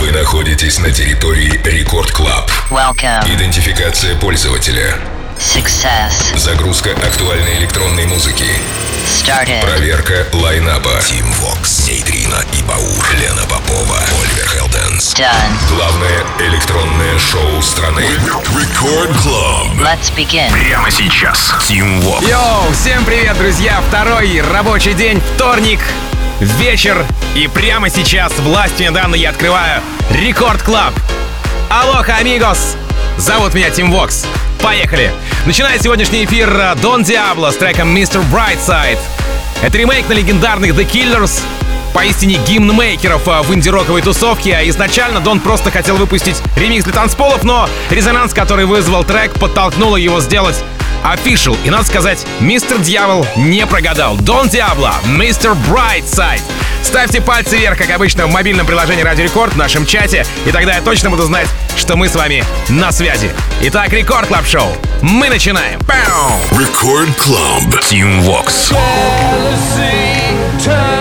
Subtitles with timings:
[0.00, 2.50] Вы находитесь на территории Record Club.
[2.70, 3.22] Welcome.
[3.34, 4.96] Идентификация пользователя.
[5.38, 6.38] Success.
[6.38, 8.46] Загрузка актуальной электронной музыки.
[9.06, 9.60] Started.
[9.60, 11.02] Проверка line-up а.
[11.06, 13.06] Тим Вокс, Нейтрина и Баур.
[13.20, 15.14] Лена Попова, Оливер Хелденс.
[15.14, 15.76] Done.
[15.76, 18.04] Главное электронное шоу страны.
[18.58, 19.74] Record Club.
[19.76, 20.50] Let's begin.
[20.50, 21.52] Прямо сейчас.
[21.68, 22.26] Тим Вокс.
[22.26, 23.82] Йоу, всем привет, друзья!
[23.88, 25.80] Второй рабочий день, вторник,
[26.40, 27.04] вечер.
[27.34, 30.94] И прямо сейчас властью данной я открываю Record Club.
[31.68, 32.76] Aloha, amigos!
[33.16, 34.26] Зовут меня Тим Вокс.
[34.62, 35.12] Поехали!
[35.46, 38.22] Начинает сегодняшний эфир э, Дон Диабло с треком Mr.
[38.30, 38.98] Brightside.
[39.62, 41.42] Это ремейк на легендарных The Killers,
[41.92, 44.54] поистине гимн мейкеров э, в инди-роковой тусовке.
[44.54, 49.96] А изначально Дон просто хотел выпустить ремикс для танцполов, но резонанс, который вызвал трек, подтолкнул
[49.96, 50.56] его сделать
[51.02, 51.56] Official.
[51.64, 54.16] И надо сказать, мистер Дьявол не прогадал.
[54.16, 56.42] Дон Диабло, мистер Brightside.
[56.82, 60.74] Ставьте пальцы вверх, как обычно, в мобильном приложении Радио Рекорд в нашем чате, и тогда
[60.74, 63.30] я точно буду знать, что мы с вами на связи.
[63.62, 64.72] Итак, Record Club Show.
[65.02, 65.80] Мы начинаем.
[66.50, 67.80] Record Club.
[67.88, 68.72] Тим Вокс.
[70.60, 70.99] jealousy,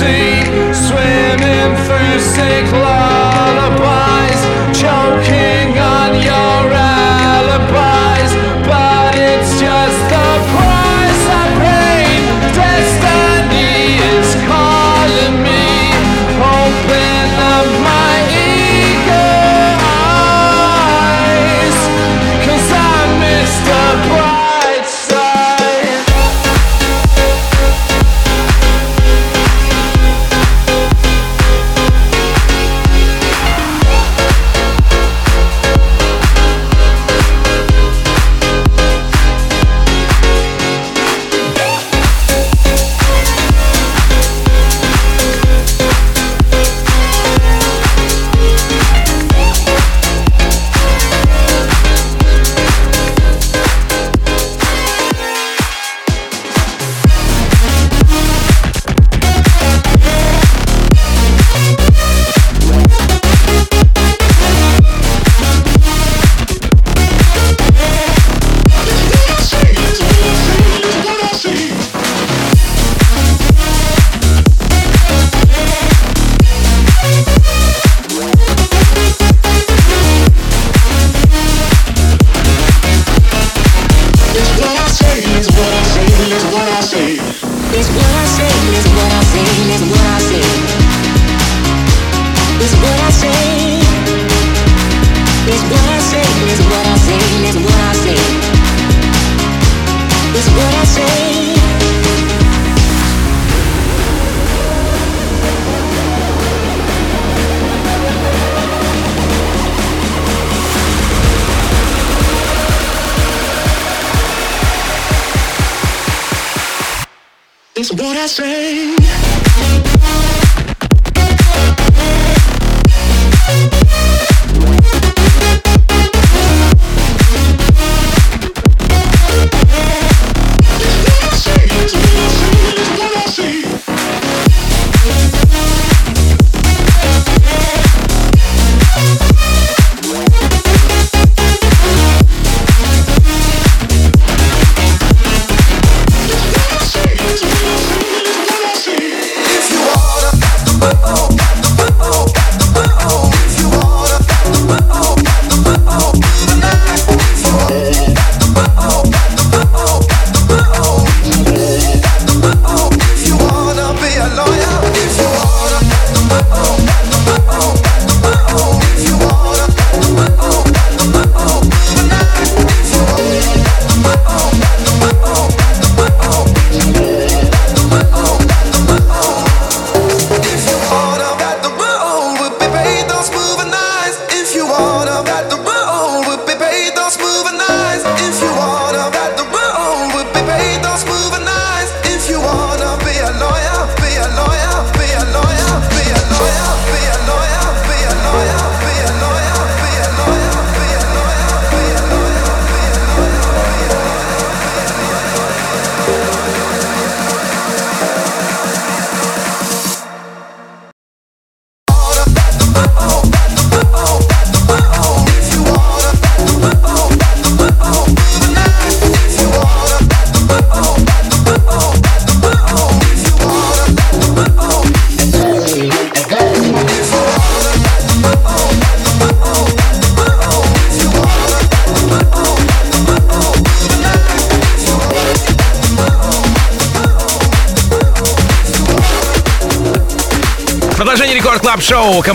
[0.00, 3.19] sea, swimming through sick lullabies,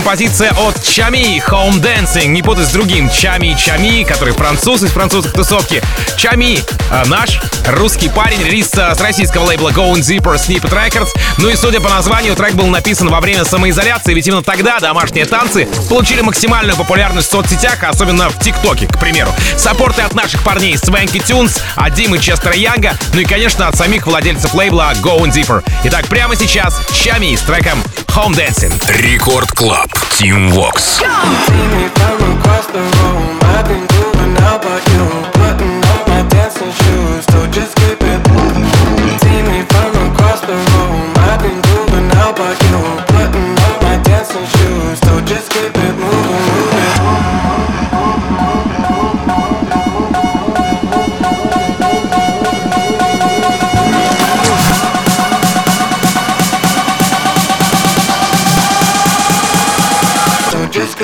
[0.06, 2.26] Композиция от Чами Home Dancing.
[2.26, 5.82] Не путать с другим Чами Чами, который француз из французской тусовки.
[6.16, 6.60] Чами
[6.92, 8.40] э, наш русский парень.
[8.40, 11.08] Релиз э, с российского лейбла Going Zipper Snippet Records.
[11.38, 15.24] Ну и судя по названию, трек был написан во время самоизоляции, ведь именно тогда домашние
[15.24, 19.34] танцы получили максимальную популярность в соцсетях, особенно в ТикТоке, к примеру.
[19.56, 24.06] Саппорты от наших парней Swanky Tunes, от Димы Честера Янга, ну и, конечно, от самих
[24.06, 25.64] владельцев лейбла Going Zipper.
[25.82, 27.82] Итак, прямо сейчас Чами с треком
[28.16, 28.72] Home Dancing.
[28.88, 29.92] Рекорд Клаб.
[30.16, 30.96] Team Vox.
[30.96, 33.06] See me from across the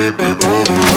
[0.02, 0.92] keep it moving.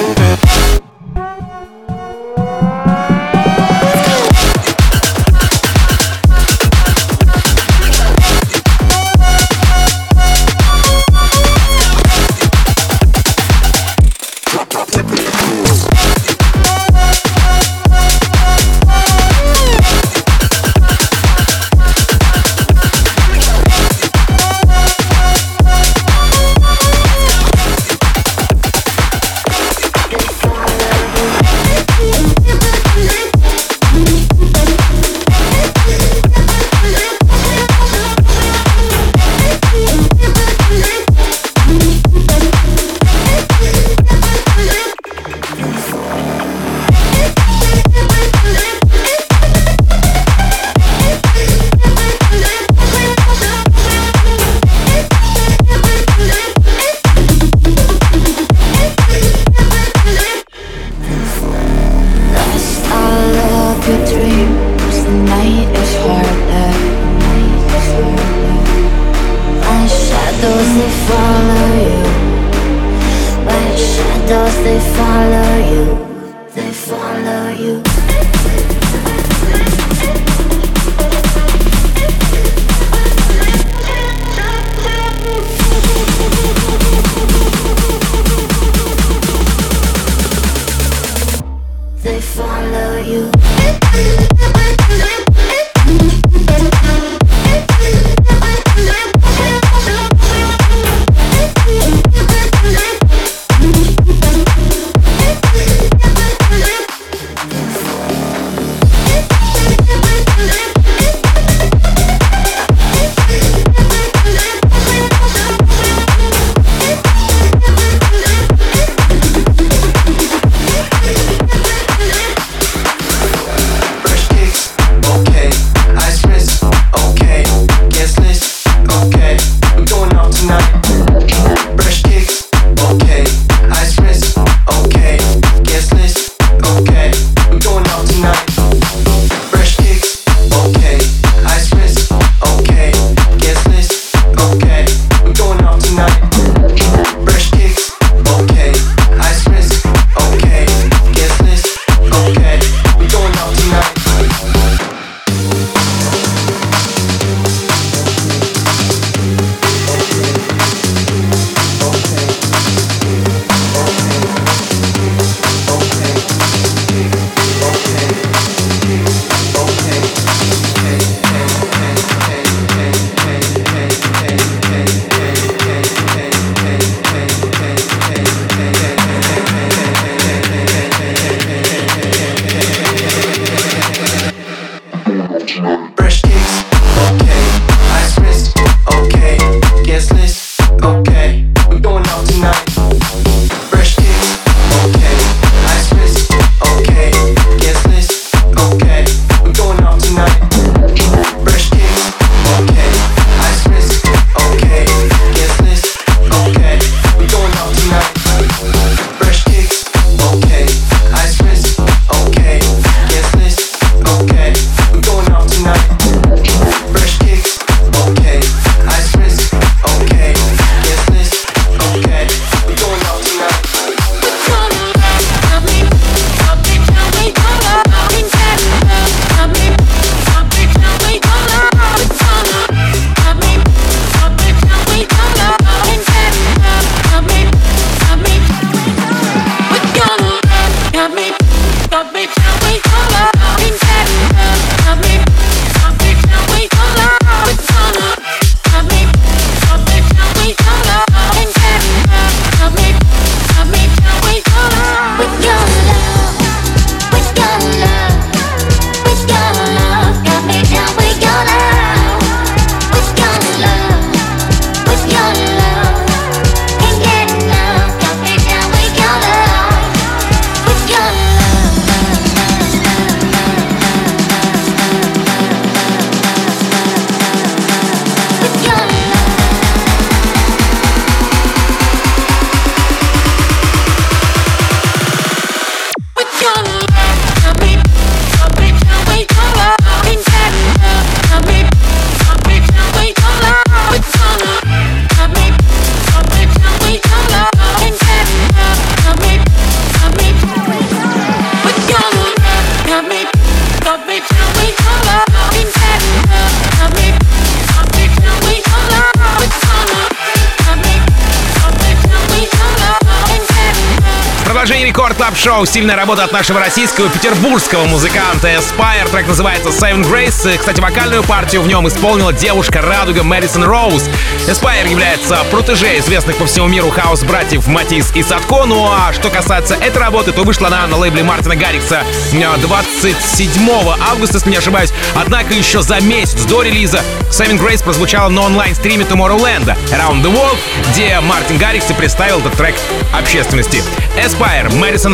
[315.35, 315.65] Record Club Show.
[315.65, 319.09] Сильная работа от нашего российского петербургского музыканта Aspire.
[319.11, 320.57] Трек называется Seven Grace.
[320.57, 324.09] Кстати, вокальную партию в нем исполнила девушка Радуга Мэдисон Роуз.
[324.47, 328.65] Aspire является протеже известных по всему миру хаус-братьев Матис и Садко.
[328.65, 333.69] Ну а что касается этой работы, то вышла она на лейбле Мартина Гаррикса 27
[334.09, 334.91] августа, если не ошибаюсь.
[335.15, 340.57] Однако еще за месяц до релиза Seven Grace прозвучала на онлайн-стриме Tomorrowland Around the World,
[340.91, 342.75] где Мартин Гаррикс и представил этот трек
[343.13, 343.83] общественности.
[344.17, 345.13] Aspire, Madison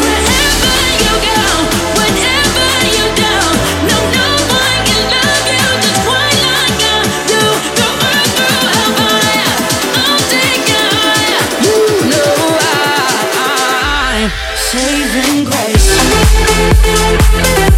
[17.31, 17.71] Saving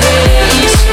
[0.00, 0.88] grace.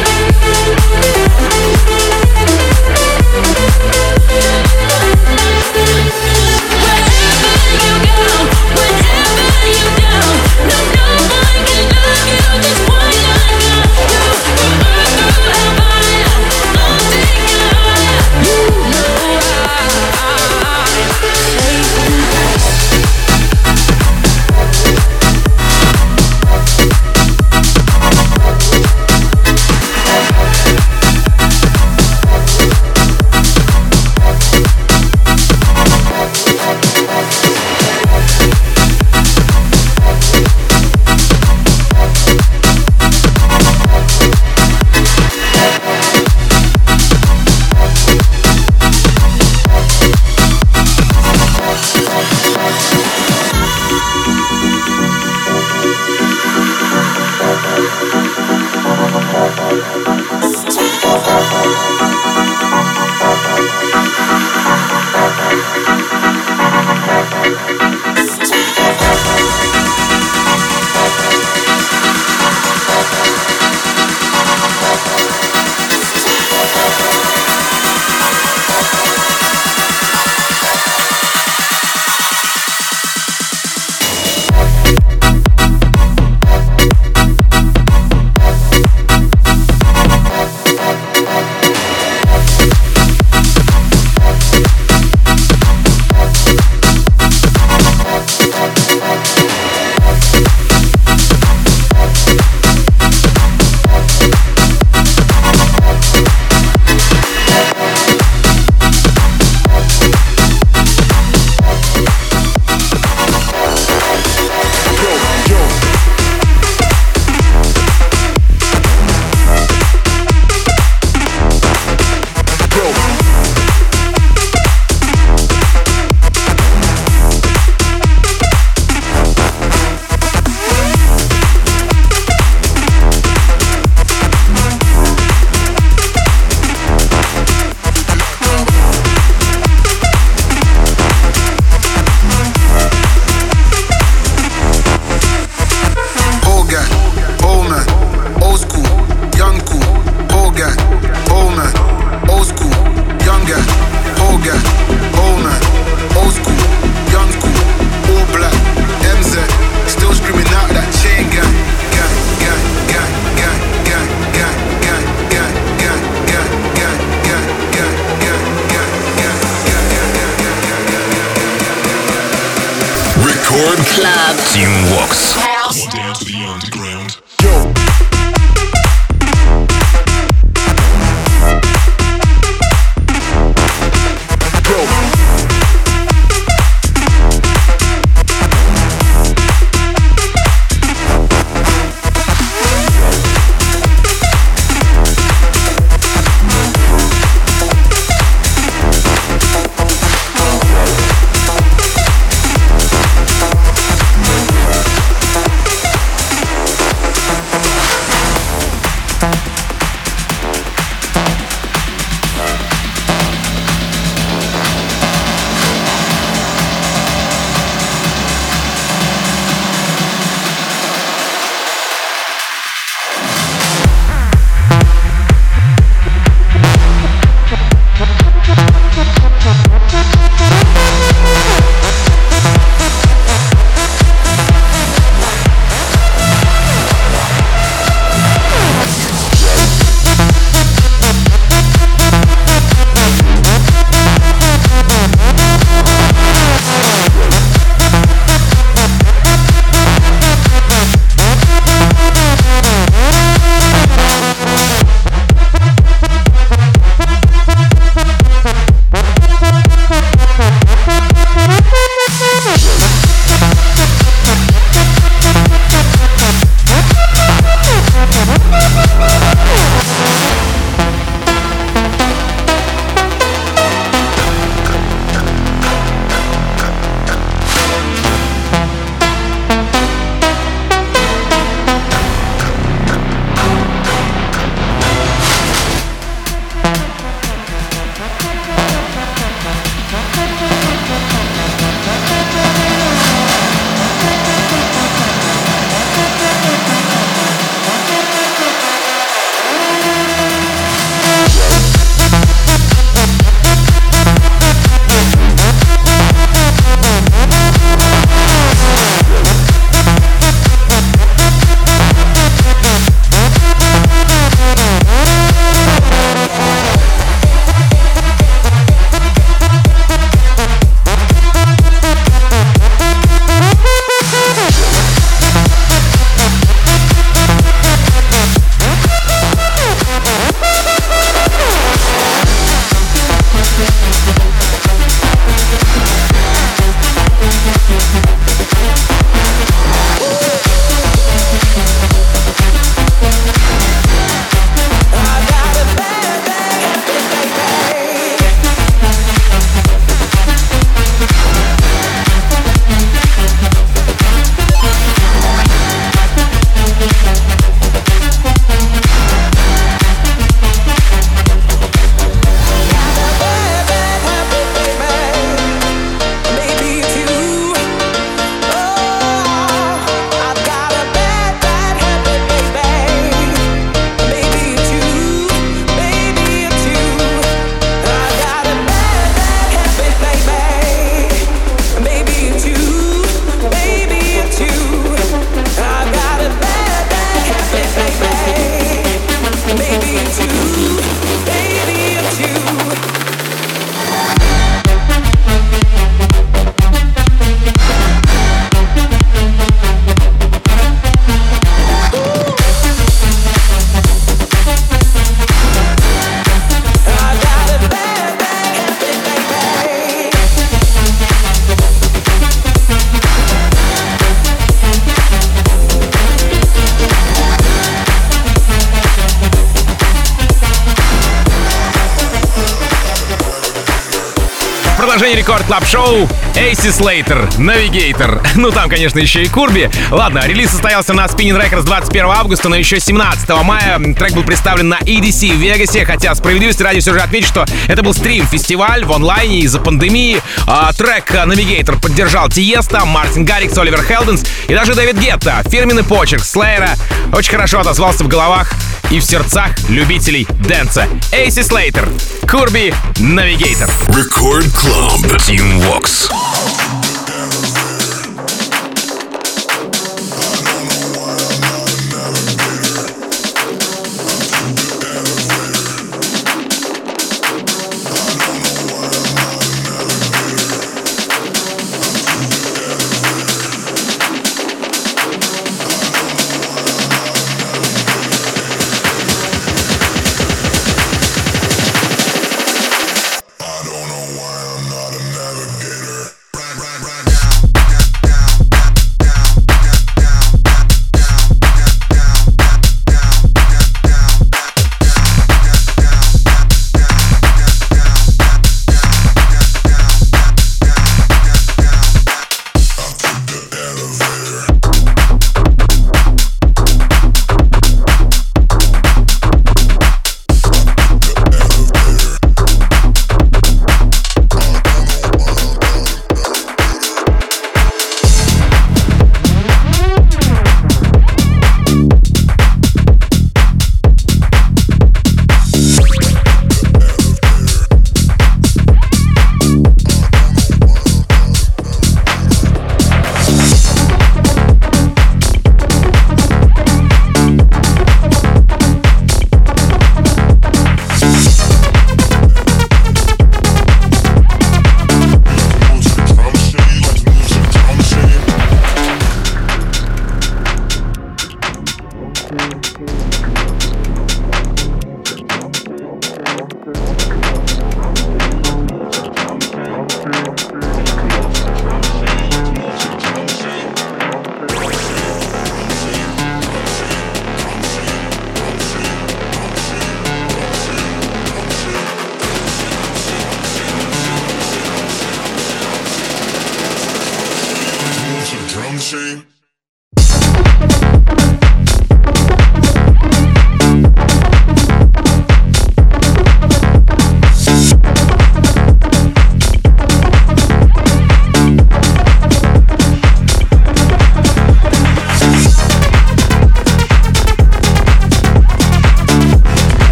[425.25, 428.21] Record Club Show Эйси Слейтер, Навигейтор.
[428.35, 429.71] Ну там, конечно, еще и Курби.
[429.89, 434.69] Ладно, релиз состоялся на Spinnin' Records 21 августа, но еще 17 мая трек был представлен
[434.69, 438.93] на EDC в Вегасе, хотя справедливости ради все же отмечу, что это был стрим-фестиваль в
[438.93, 440.21] онлайне из-за пандемии.
[440.45, 445.41] А, трек Навигейтор поддержал Тиеста, Мартин Гаррикс, Оливер Хелденс и даже Дэвид Гетта.
[445.49, 446.75] Фирменный почерк Слейтера
[447.13, 448.53] очень хорошо отозвался в головах
[448.91, 450.87] и в сердцах любителей dance а.
[451.11, 451.89] Эйси Слейтер,
[452.30, 453.68] Курби, Навигейтор.
[453.88, 455.16] Record Club.
[455.26, 456.10] Team Vox.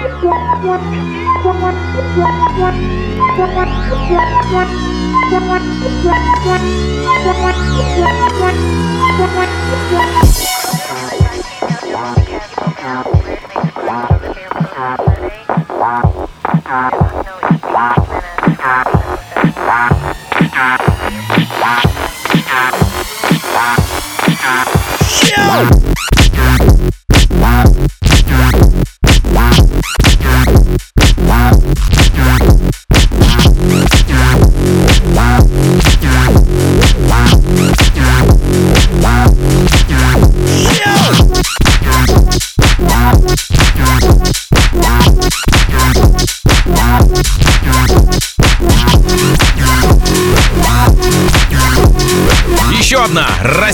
[0.00, 0.30] Еще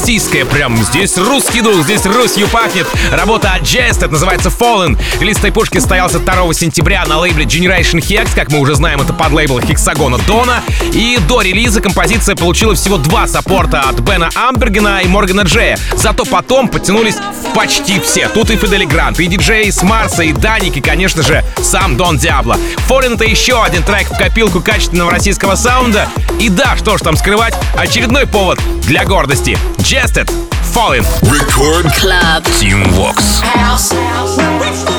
[0.04, 2.86] российская, прям здесь русский дух, здесь Русью пахнет.
[3.10, 5.00] Работа от Jest, это называется Fallen.
[5.18, 9.14] Релиз этой пушки состоялся 2 сентября на лейбле Generation Hex, как мы уже знаем, это
[9.14, 10.62] под лейбл Хексагона Дона.
[10.92, 15.78] И до релиза композиция получила всего два саппорта от Бена Амбергена и Моргана Джея.
[15.96, 17.16] Зато потом подтянулись
[17.54, 18.28] почти все.
[18.28, 22.18] Тут и Фидели Грант, и диджей с Марса, и Даник, и, конечно же, сам Дон
[22.18, 22.58] Диабло.
[22.90, 26.10] Fallen— это еще один трек в копилку качественного российского саунда.
[26.40, 29.56] И да, что ж там скрывать, очередной повод для гордости.
[29.94, 30.28] Suggested,
[30.72, 33.40] Fallen, Record Club, Teamworks.
[33.42, 33.92] House.
[33.92, 34.93] House.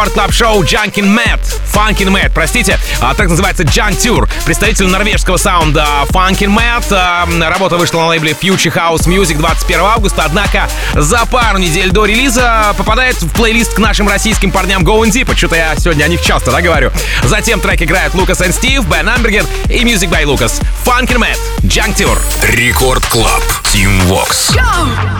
[0.00, 1.40] Рекорд клаб шоу Junkin Mad.
[1.74, 2.78] Funkin Mad, простите.
[3.02, 4.28] А, так называется Junk Tour.
[4.46, 6.84] Представитель норвежского саунда Funkin Mad.
[6.90, 10.22] А, работа вышла на лейбле Future House Music 21 августа.
[10.24, 15.10] Однако за пару недель до релиза попадает в плейлист к нашим российским парням Go and
[15.10, 15.36] Deep.
[15.36, 16.92] Что-то я сегодня о них часто да, говорю.
[17.24, 20.62] Затем трек играют Лукас и Стив, Бен Амберген и Music by Lucas.
[20.86, 21.36] Funkin Mad.
[21.62, 22.18] Junk Tour.
[22.44, 23.42] Рекорд Клаб.
[23.64, 24.54] Team Vox.
[24.54, 25.19] Go!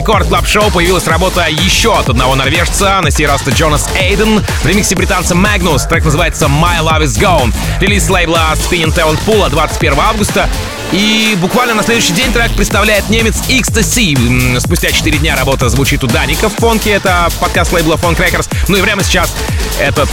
[0.00, 4.42] Record Club Show появилась работа еще от одного норвежца, на сей раз это Jonas Aden,
[4.42, 9.50] в ремиксе британца Магнус, трек называется My Love Is Gone, релиз лейбла Spinnin' Talent Pool
[9.50, 10.48] 21 августа,
[10.90, 14.58] и буквально на следующий день трек представляет немец Ecstasy.
[14.58, 18.78] Спустя 4 дня работа звучит у Dannic'а в Fonk'е, это подкаст лейбла Fonk Records, ну
[18.78, 19.34] и прямо сейчас
[19.78, 20.08] этот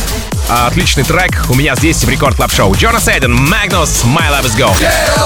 [0.49, 2.75] отличный трек у меня здесь в Record Club Show.
[2.75, 4.77] Jonas Aden, Магнус, My Love Is Gone.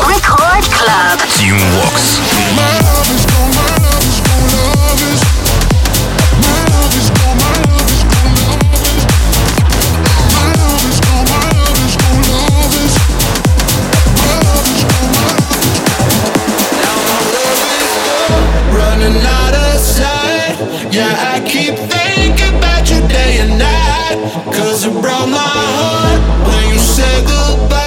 [0.07, 1.20] Рекорд Клаб.
[1.39, 2.22] Team Vox.
[20.91, 24.17] Yeah, I keep thinking about you day and night.
[24.53, 27.80] Cause it broke my heart when you said goodbye.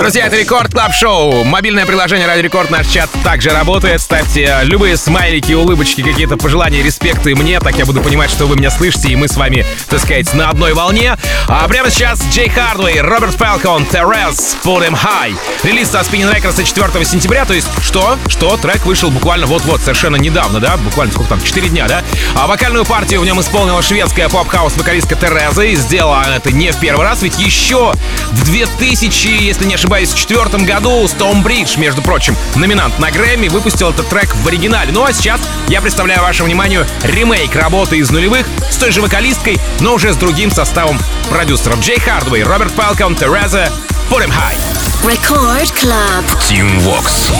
[0.00, 1.44] Друзья, это Record Club Show.
[1.44, 4.00] Мобильное приложение Радио Рекорд, наш чат также работает.
[4.00, 8.70] Ставьте любые смайлики, улыбочки, какие-то пожелания, респекты мне, так я буду понимать, что вы меня
[8.70, 11.18] слышите, и мы с вами, так сказать, на одной волне.
[11.48, 15.36] А прямо сейчас Jay Hardway, Robert Falcon, Therese, Put 'Em High.
[15.64, 18.16] Релиз со Spinnin' Records 4 сентября, то есть что?
[18.26, 18.56] Что?
[18.56, 20.78] Трек вышел буквально вот-вот, совершенно недавно, да?
[20.78, 21.42] Буквально сколько там?
[21.42, 22.02] 4 дня, да?
[22.34, 26.72] А вокальную партию в нем исполнила шведская поп-хаус вокалистка Тереза, и сделала она это не
[26.72, 27.92] в первый раз, ведь еще
[28.30, 33.90] в 2000, если не ошибаюсь, в четвертом году Stonebridge, между прочим, номинант на Грэмми, выпустил
[33.90, 34.92] этот трек в оригинале.
[34.92, 39.58] Ну а сейчас я представляю вашему вниманию ремейк работы из нулевых с той же вокалисткой,
[39.80, 40.96] но уже с другим составом
[41.28, 41.80] продюсеров.
[41.80, 43.68] Джей Хардвей, Роберт Фалкон, Тереза,
[44.08, 44.56] Put him high.
[45.02, 46.24] Record Club.
[46.40, 47.30] Team Vox.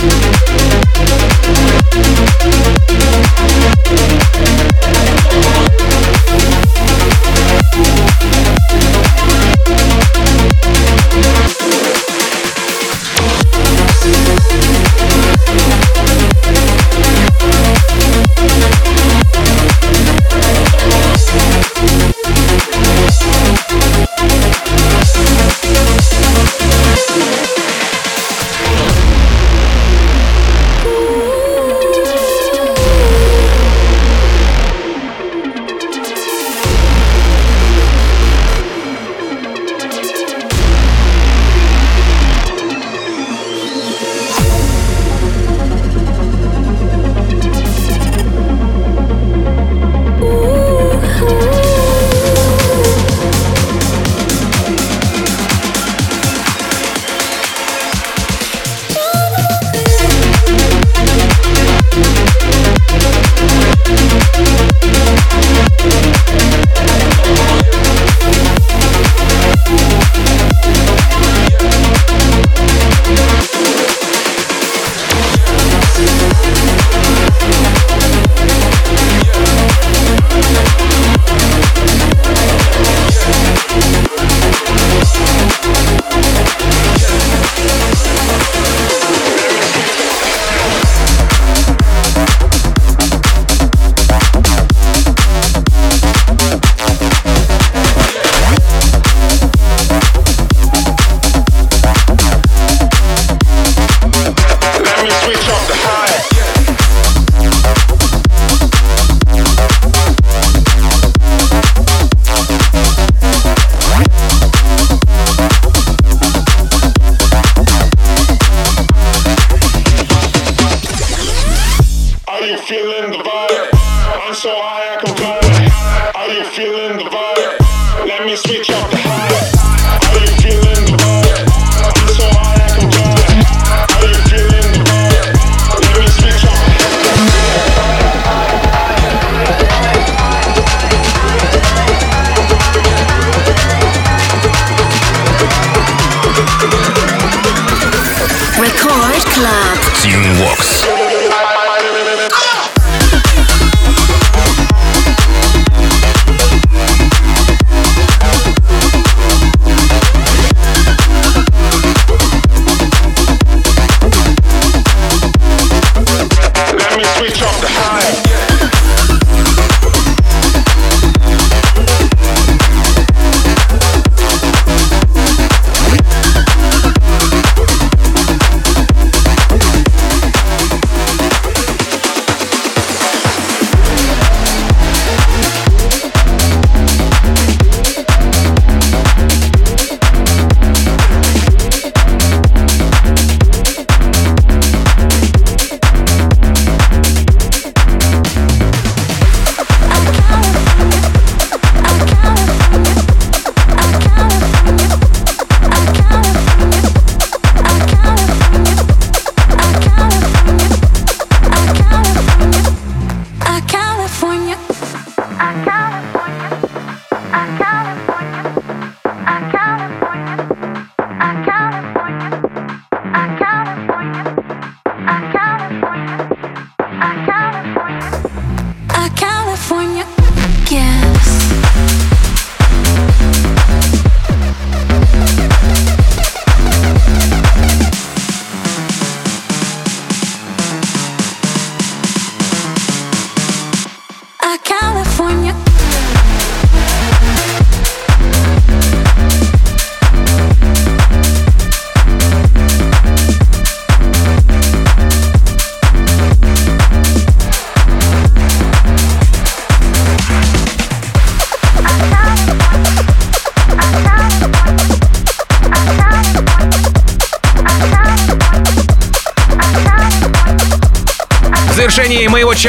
[0.00, 0.40] Thank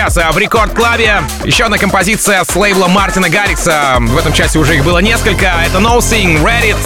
[0.02, 3.97] моего часа в Рекорд Клабе еще одна композиция с лейбла Мартина Гаррикса.
[3.99, 5.54] В этом часе уже их было несколько.
[5.66, 6.78] Это No Sing, Reddit.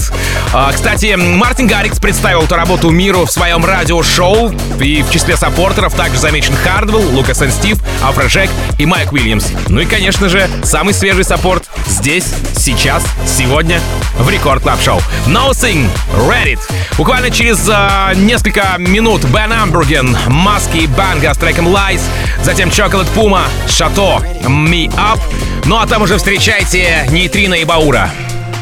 [0.54, 4.54] А, Кстати, Мартин Гаррикс представил эту работу миру в своем радиошоу.
[4.82, 9.48] И в числе саппортеров также замечен Хардвелл, Лукас и Стив, Афроджек и Майк Уильямс.
[9.70, 12.26] Ну и, конечно же, самый свежий саппорт здесь,
[12.58, 13.80] сейчас, сегодня
[14.18, 15.00] в Рекорд Клаб Шоу.
[15.28, 16.60] No Sing, Reddit.
[16.98, 22.02] Буквально через а, несколько минут Бен Амбурген, Маски Банга с треком Lies,
[22.42, 25.20] затем Chocolate Puma, Шато, Me Up.
[25.66, 28.10] Ну а там уже встречайте Нейтрина и Баура.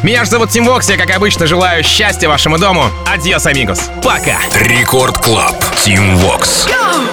[0.01, 2.89] Меня же зовут Тим Вокс, я, как обычно, желаю счастья вашему дому.
[3.05, 3.89] Адьос, амигос.
[4.03, 4.39] Пока.
[4.55, 5.55] Рекорд Клаб.
[5.85, 6.67] Team Vox.
[6.67, 7.12] All